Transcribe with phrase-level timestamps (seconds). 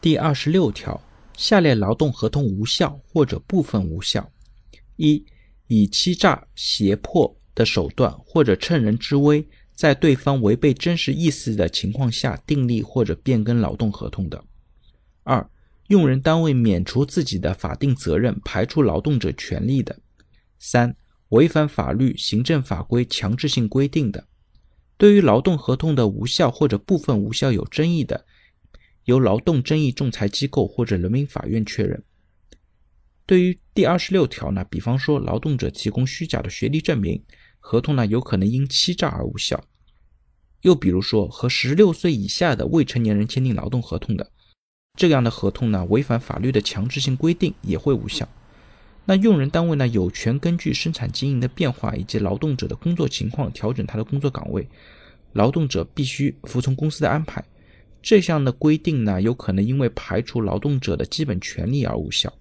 [0.00, 1.00] 第二十六条，
[1.36, 4.30] 下列劳动合同无效或者部分无效：
[4.96, 5.24] 一、
[5.66, 14.38] 以欺诈、胁迫的手段或者趁人之危，在对方违背真实意思的情况下订立或者变更劳动合同的；
[15.24, 15.48] 二、
[15.88, 19.96] 用人单位免除自己的法定责任，排除劳动者权利的；
[20.58, 20.94] 三、
[21.30, 24.26] 违反法律、行政法规强制性规定的。
[24.98, 28.24] 对于劳动合同的无效或者部分无效有争议的，
[29.06, 32.02] 由劳动争议仲裁机构或者人民法院确认。
[33.24, 37.20] 对于第二十六条呢，比方说劳动者提供虚假的学历证明，
[37.58, 39.56] 合同呢有可能因欺诈而无效；
[40.62, 44.30] 又比如说和十六岁以下的未成年人签订劳动合同的，
[44.96, 48.28] 这样的合同呢违反法律的强制性规定也会无效。
[49.04, 54.68] 那用人单位呢有权根据生产经营的变化以及劳动者的工作情况调整他的工作岗位，
[55.32, 57.44] 劳动者必须服从公司的安排。
[58.06, 62.32] 这项的规定呢，有可能因为排除劳动者的基本权利而无效。